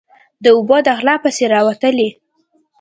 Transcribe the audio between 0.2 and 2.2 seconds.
_د اوبو په غلا پسې راوتلی.